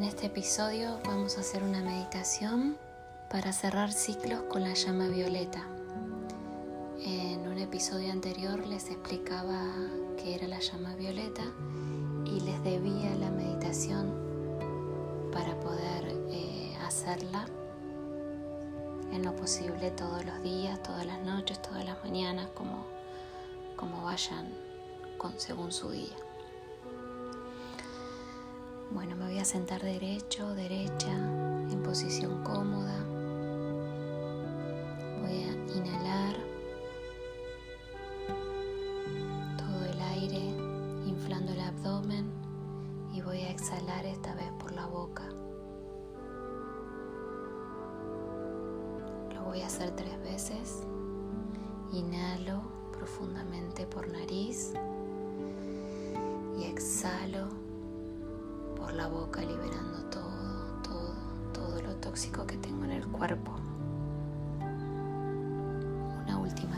[0.00, 2.78] En este episodio vamos a hacer una meditación
[3.28, 5.62] para cerrar ciclos con la llama violeta.
[7.04, 9.62] En un episodio anterior les explicaba
[10.16, 11.42] qué era la llama violeta
[12.24, 14.14] y les debía la meditación
[15.34, 17.44] para poder eh, hacerla
[19.12, 22.86] en lo posible todos los días, todas las noches, todas las mañanas, como,
[23.76, 24.48] como vayan
[25.18, 26.16] con, según su día.
[28.92, 33.19] Bueno, me voy a sentar derecho, derecha, en posición cómoda.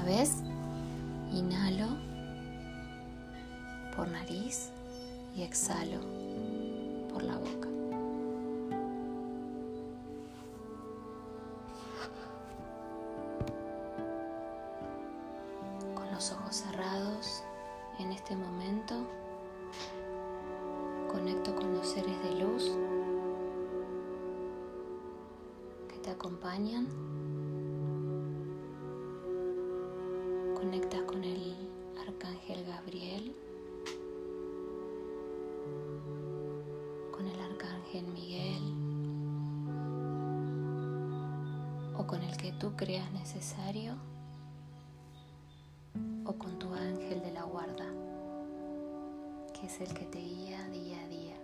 [0.02, 0.32] Una vez,
[1.32, 1.96] inhalo
[3.94, 4.70] por nariz
[5.36, 6.00] y exhalo
[7.12, 7.71] por la boca.
[37.92, 38.62] Arcángel Miguel
[41.96, 43.96] o con el que tú creas necesario
[46.24, 47.86] o con tu ángel de la guarda,
[49.52, 51.36] que es el que te guía día a día.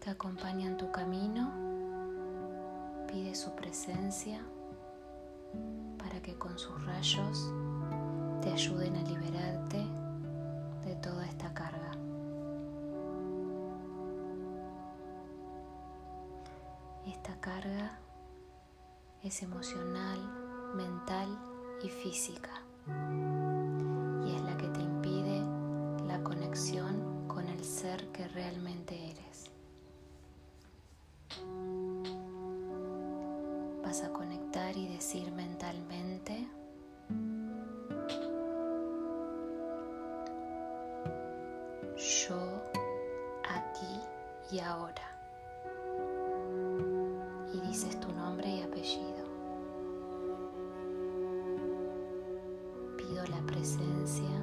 [0.00, 1.50] que acompañan tu camino,
[3.06, 4.42] pide su presencia
[5.98, 7.52] para que con sus rayos
[8.40, 9.86] te ayuden a liberarte
[10.84, 11.92] de toda esta carga.
[17.06, 17.98] Esta carga
[19.22, 20.18] es emocional,
[20.74, 21.28] mental
[21.82, 22.62] y física
[24.24, 25.42] y es la que te impide
[26.06, 29.29] la conexión con el ser que realmente eres.
[53.30, 54.39] La presencia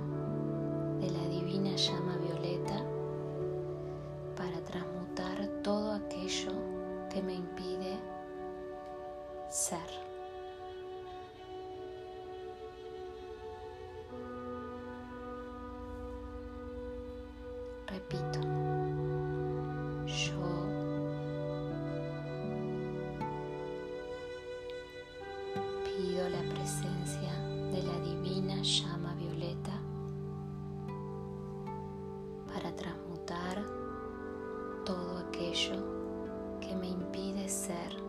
[35.47, 38.07] aquello que me impide ser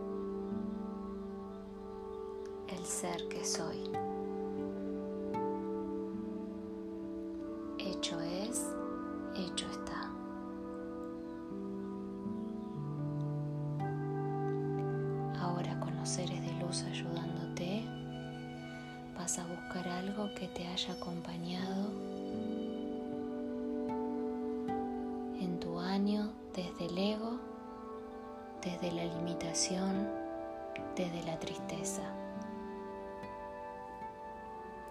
[2.89, 4.08] ser que soy.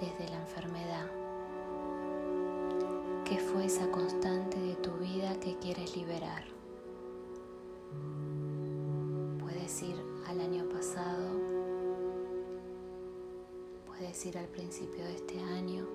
[0.01, 1.07] Desde la enfermedad.
[3.25, 6.45] ¿Qué fue esa constante de tu vida que quieres liberar?
[9.41, 9.97] Puedes ir
[10.29, 11.29] al año pasado,
[13.87, 15.87] puedes ir al principio de este año.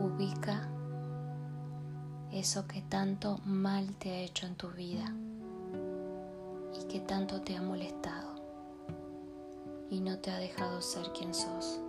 [0.00, 0.68] Ubica
[2.32, 5.12] eso que tanto mal te ha hecho en tu vida
[6.90, 8.34] que tanto te ha molestado
[9.90, 11.80] y no te ha dejado ser quien sos.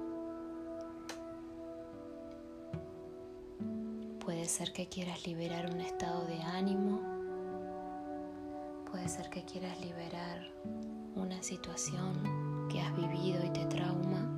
[4.24, 7.00] Puede ser que quieras liberar un estado de ánimo,
[8.92, 10.48] puede ser que quieras liberar
[11.16, 14.30] una situación que has vivido y te trauma.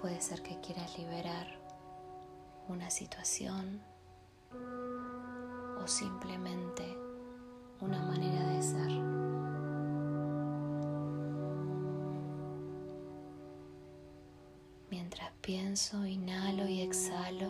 [0.00, 1.46] Puede ser que quieras liberar
[2.68, 3.88] una situación
[5.90, 6.84] simplemente
[7.80, 8.90] una manera de ser.
[14.90, 17.48] Mientras pienso, inhalo y exhalo.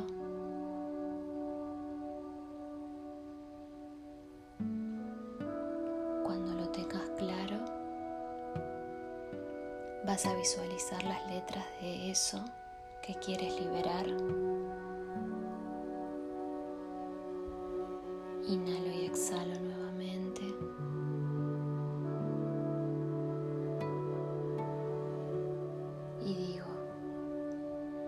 [6.24, 7.58] Cuando lo tengas claro,
[10.06, 12.42] vas a visualizar las letras de eso
[13.02, 14.06] que quieres liberar.
[18.50, 20.42] Inhalo y exhalo nuevamente.
[26.26, 26.66] Y digo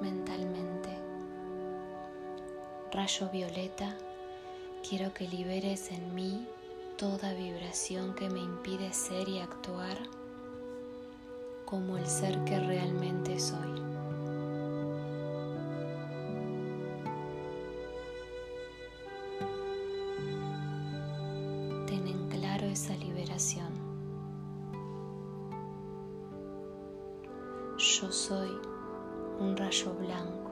[0.01, 0.89] mentalmente,
[2.91, 3.97] rayo violeta,
[4.89, 6.45] quiero que liberes en mí
[6.99, 9.97] toda vibración que me impide ser y actuar
[11.67, 13.12] como el ser que realmente
[28.03, 28.51] Yo soy
[29.39, 30.51] un rayo blanco.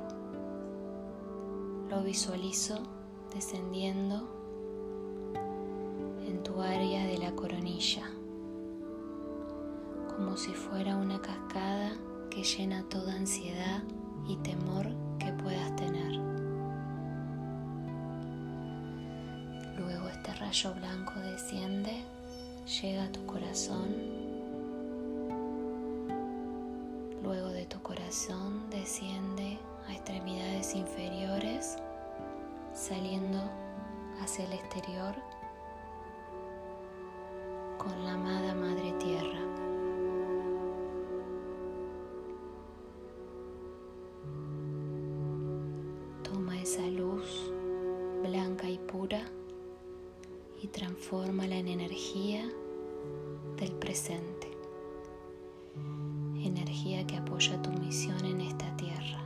[1.88, 2.78] Lo visualizo
[3.34, 4.28] descendiendo
[6.28, 8.08] en tu área de la coronilla,
[10.14, 11.90] como si fuera una cascada
[12.30, 13.82] que llena toda ansiedad
[14.28, 14.86] y temor
[15.18, 16.20] que puedas tener.
[19.76, 22.04] Luego este rayo blanco desciende
[22.80, 24.29] llega a tu corazón.
[28.10, 31.76] Corazón desciende a extremidades inferiores,
[32.74, 33.38] saliendo
[34.20, 35.14] hacia el exterior
[37.78, 39.69] con la amada Madre Tierra.
[57.70, 59.20] Misión en esta tierra,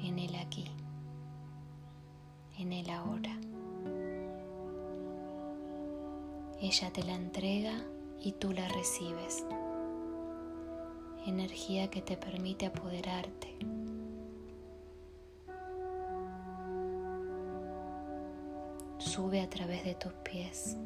[0.00, 0.70] en el aquí,
[2.58, 3.38] en el ahora.
[6.60, 7.74] Ella te la entrega
[8.20, 9.44] y tú la recibes,
[11.26, 13.56] energía que te permite apoderarte.
[18.98, 20.76] Sube a través de tus pies,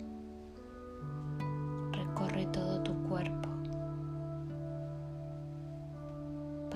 [1.92, 3.50] recorre todo tu cuerpo,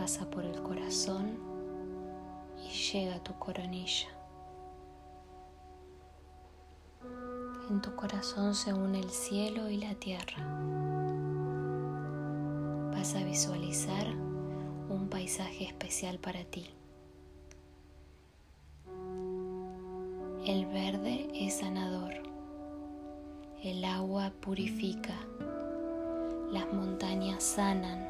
[0.00, 1.36] pasa por el corazón
[2.56, 4.08] y llega a tu coronilla.
[7.68, 10.42] En tu corazón se une el cielo y la tierra.
[12.92, 14.06] Vas a visualizar
[14.88, 16.70] un paisaje especial para ti.
[20.46, 22.14] El verde es sanador.
[23.62, 25.14] El agua purifica.
[26.50, 28.09] Las montañas sanan.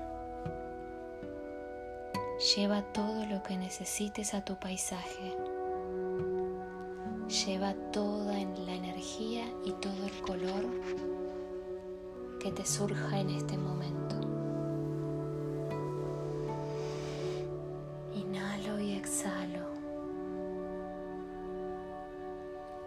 [2.41, 5.37] Lleva todo lo que necesites a tu paisaje.
[7.29, 10.65] Lleva toda la energía y todo el color
[12.41, 14.17] que te surja en este momento.
[18.15, 19.71] Inhalo y exhalo.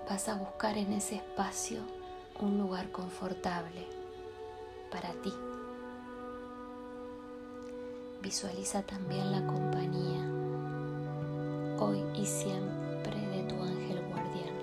[0.09, 1.81] vas a buscar en ese espacio
[2.39, 3.87] un lugar confortable
[4.91, 5.33] para ti.
[8.33, 10.25] Visualiza también la compañía
[11.77, 14.55] hoy y siempre de tu ángel guardián.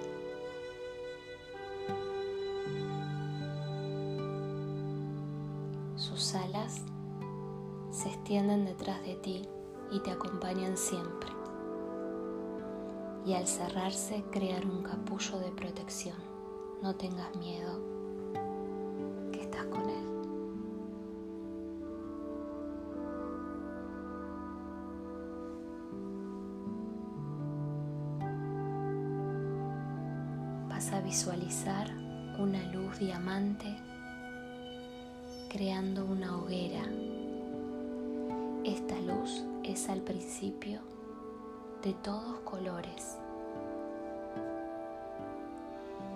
[5.95, 6.83] Sus alas
[7.93, 9.49] se extienden detrás de ti
[9.93, 11.31] y te acompañan siempre
[13.25, 16.17] y al cerrarse crear un capullo de protección.
[16.83, 17.79] No tengas miedo,
[31.11, 31.91] visualizar
[32.39, 33.67] una luz diamante
[35.49, 36.85] creando una hoguera.
[38.63, 40.79] Esta luz es al principio
[41.83, 43.19] de todos colores,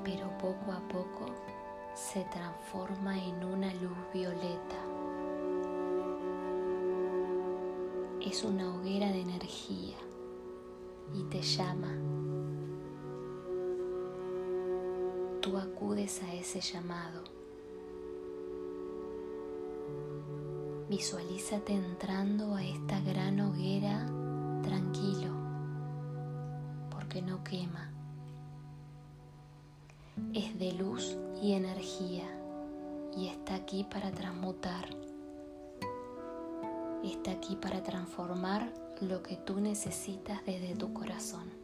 [0.04, 1.26] pero poco a poco
[1.96, 4.78] se transforma en una luz violeta.
[8.24, 9.96] Es una hoguera de energía
[11.12, 12.33] y te llama.
[15.44, 17.22] Tú acudes a ese llamado.
[20.88, 24.06] Visualízate entrando a esta gran hoguera
[24.62, 25.34] tranquilo,
[26.90, 27.90] porque no quema.
[30.32, 32.24] Es de luz y energía
[33.14, 34.88] y está aquí para transmutar.
[37.04, 38.72] Está aquí para transformar
[39.02, 41.63] lo que tú necesitas desde tu corazón.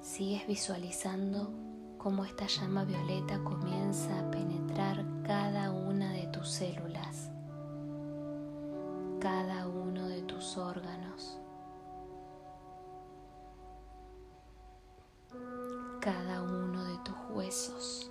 [0.00, 1.52] Sigues visualizando
[1.98, 7.30] cómo esta llama violeta comienza a penetrar cada una de tus células,
[9.20, 11.38] cada uno de tus órganos,
[16.00, 18.10] cada uno de tus huesos.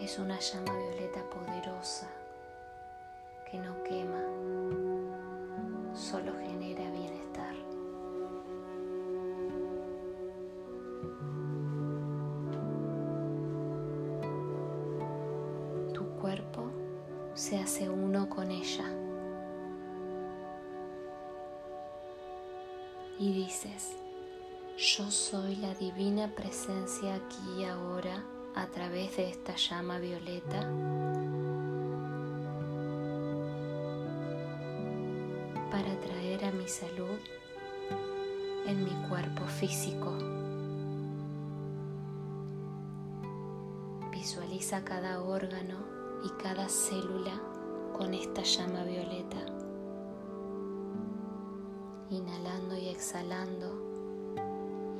[0.00, 2.08] Es una llama violeta poderosa
[3.50, 4.22] que no quema,
[5.94, 7.54] solo genera bienestar.
[15.92, 16.70] Tu cuerpo
[17.34, 18.90] se hace uno con ella.
[23.18, 23.92] Y dices,
[24.76, 28.24] yo soy la divina presencia aquí y ahora
[28.54, 30.68] a través de esta llama violeta.
[35.72, 37.18] para traer a mi salud
[38.66, 40.12] en mi cuerpo físico.
[44.10, 45.78] Visualiza cada órgano
[46.22, 47.40] y cada célula
[47.96, 49.46] con esta llama violeta,
[52.10, 53.72] inhalando y exhalando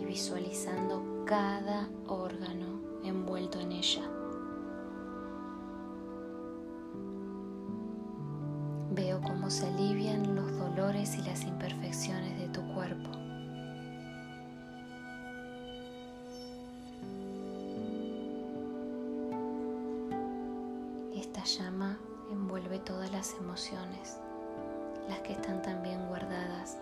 [0.01, 2.72] y visualizando cada órgano
[3.05, 4.03] envuelto en ella.
[8.95, 13.11] Veo cómo se alivian los dolores y las imperfecciones de tu cuerpo.
[21.15, 21.99] Esta llama
[22.31, 24.19] envuelve todas las emociones,
[25.09, 26.79] las que están también guardadas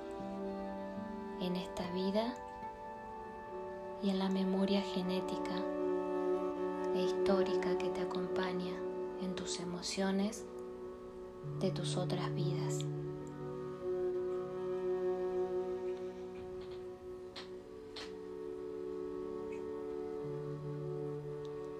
[1.41, 2.35] en esta vida
[4.03, 5.55] y en la memoria genética
[7.01, 8.75] histórica que te acompaña
[9.23, 10.45] en tus emociones
[11.61, 12.85] de tus otras vidas.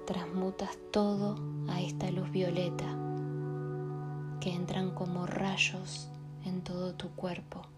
[0.07, 1.37] Transmutas todo
[1.69, 2.87] a esta luz violeta
[4.41, 6.09] que entran como rayos
[6.45, 7.70] en todo tu cuerpo.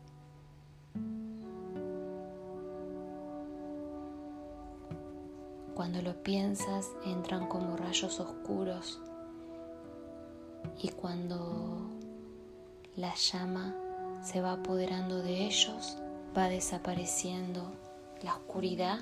[5.82, 9.00] Cuando lo piensas, entran como rayos oscuros
[10.80, 11.90] y cuando
[12.94, 13.74] la llama
[14.22, 15.96] se va apoderando de ellos,
[16.38, 17.72] va desapareciendo
[18.22, 19.00] la oscuridad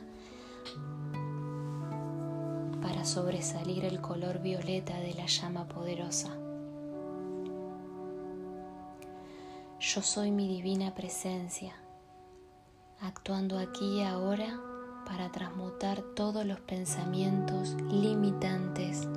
[2.80, 6.30] para sobresalir el color violeta de la llama poderosa.
[9.80, 11.74] Yo soy mi divina presencia,
[13.02, 14.69] actuando aquí y ahora
[15.10, 19.08] para transmutar todos los pensamientos limitantes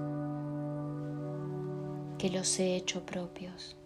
[2.17, 3.77] que los he hecho propios.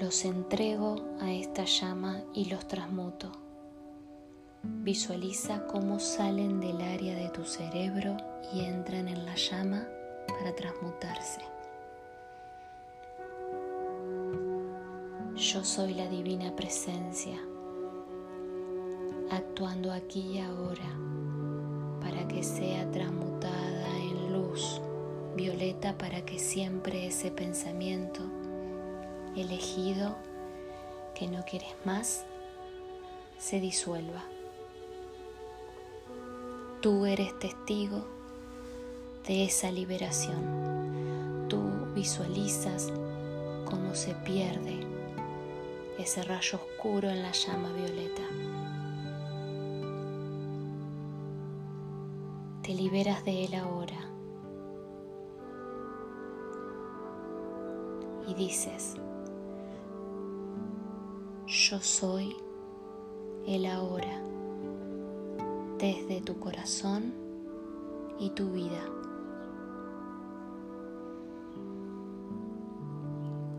[0.00, 3.32] Los entrego a esta llama y los transmuto.
[4.62, 8.16] Visualiza cómo salen del área de tu cerebro
[8.54, 9.86] y entran en la llama
[10.26, 11.42] para transmutarse.
[15.36, 17.38] Yo soy la divina presencia,
[19.30, 20.90] actuando aquí y ahora
[22.00, 24.80] para que sea transmutada en luz
[25.36, 28.20] violeta para que siempre ese pensamiento
[29.36, 30.16] elegido
[31.14, 32.24] que no quieres más
[33.38, 34.24] se disuelva.
[36.80, 38.04] Tú eres testigo
[39.26, 41.46] de esa liberación.
[41.48, 41.62] Tú
[41.94, 42.92] visualizas
[43.64, 44.86] cómo se pierde
[45.98, 48.22] ese rayo oscuro en la llama violeta.
[52.74, 53.98] liberas de él ahora.
[58.26, 58.96] Y dices,
[61.46, 62.34] yo soy
[63.46, 64.22] el ahora,
[65.78, 67.12] desde tu corazón
[68.18, 68.80] y tu vida.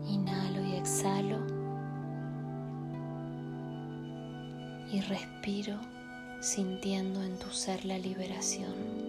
[0.08, 1.38] Inhalo y exhalo
[4.90, 5.78] y respiro
[6.40, 9.05] sintiendo en tu ser la liberación.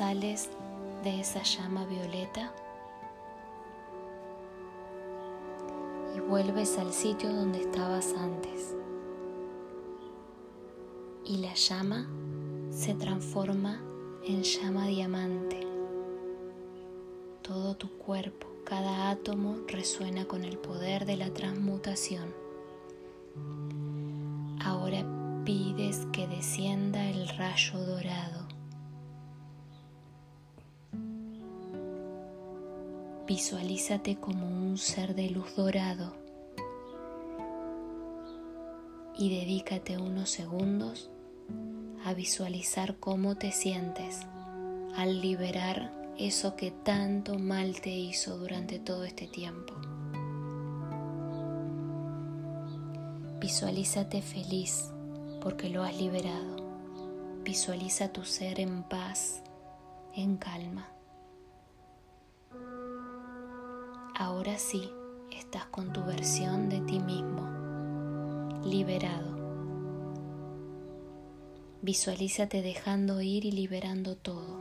[0.00, 0.48] Sales
[1.04, 2.50] de esa llama violeta
[6.16, 8.74] y vuelves al sitio donde estabas antes.
[11.26, 12.08] Y la llama
[12.70, 13.78] se transforma
[14.24, 15.66] en llama diamante.
[17.42, 22.32] Todo tu cuerpo, cada átomo resuena con el poder de la transmutación.
[24.64, 25.04] Ahora
[25.44, 28.39] pides que descienda el rayo dorado.
[33.30, 36.12] Visualízate como un ser de luz dorado
[39.16, 41.12] y dedícate unos segundos
[42.04, 44.22] a visualizar cómo te sientes
[44.96, 49.74] al liberar eso que tanto mal te hizo durante todo este tiempo.
[53.38, 54.90] Visualízate feliz
[55.40, 56.56] porque lo has liberado.
[57.44, 59.40] Visualiza tu ser en paz,
[60.16, 60.88] en calma.
[64.20, 64.92] Ahora sí,
[65.32, 69.30] estás con tu versión de ti mismo, liberado.
[71.80, 74.58] Visualízate dejando ir y liberando todo.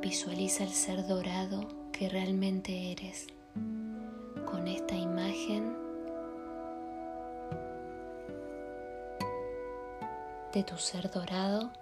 [0.00, 3.26] Visualiza el ser dorado que realmente eres
[4.48, 5.76] con esta imagen
[10.52, 11.72] de tu ser dorado.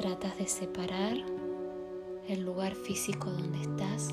[0.00, 1.14] Tratas de separar
[2.26, 4.08] el lugar físico donde estás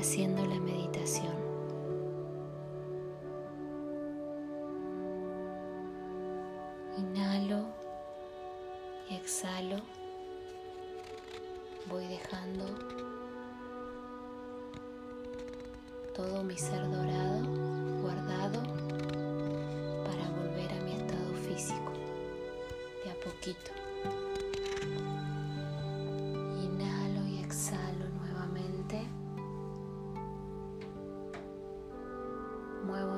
[0.00, 1.36] haciendo la meditación.
[6.98, 7.68] Inhalo
[9.08, 9.76] y exhalo.
[11.88, 12.64] Voy dejando
[16.16, 17.44] todo mi ser dorado
[18.02, 18.60] guardado
[20.04, 21.92] para volver a mi estado físico
[23.04, 23.85] de a poquito.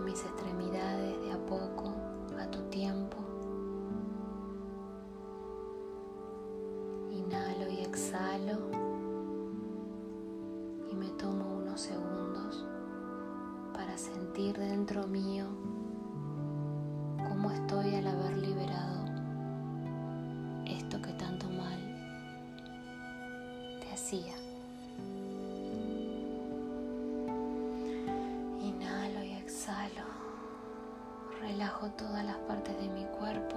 [0.09, 1.92] Mis extremidades de a poco
[2.40, 3.18] a tu tiempo.
[7.11, 8.59] Inhalo y exhalo
[10.90, 12.64] y me tomo unos segundos
[13.75, 15.44] para sentir dentro mío
[17.29, 19.05] cómo estoy al haber liberado
[20.64, 21.79] esto que tanto mal
[23.83, 24.38] te hacía.
[31.79, 33.57] Todas las partes de mi cuerpo.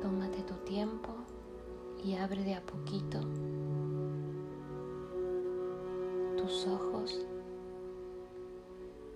[0.00, 1.10] Tómate tu tiempo
[2.04, 3.20] y abre de a poquito
[6.36, 7.26] tus ojos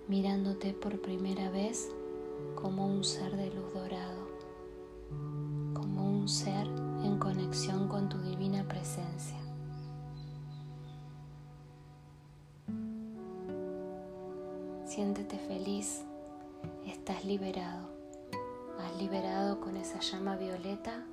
[0.09, 1.89] mirándote por primera vez
[2.55, 4.27] como un ser de luz dorado,
[5.73, 6.64] como un ser
[7.19, 9.37] conexión con tu divina presencia.
[14.85, 16.05] Siéntete feliz,
[16.85, 17.89] estás liberado,
[18.79, 21.03] has liberado con esa llama violeta,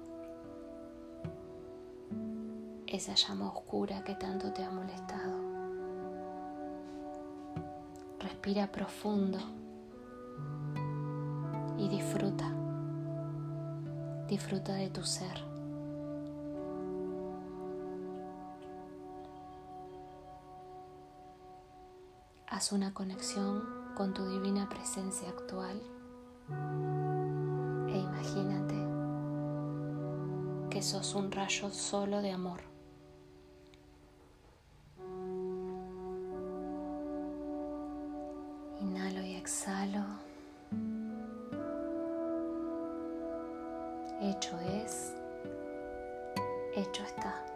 [2.87, 5.53] esa llama oscura que tanto te ha molestado.
[8.21, 9.39] Respira profundo
[11.79, 12.53] y disfruta,
[14.29, 15.52] disfruta de tu ser.
[22.71, 25.83] Una conexión con tu divina presencia actual
[27.89, 28.77] e imagínate
[30.71, 32.61] que sos un rayo solo de amor.
[38.81, 40.05] Inhalo y exhalo.
[44.23, 45.13] Hecho es,
[46.75, 47.52] hecho está.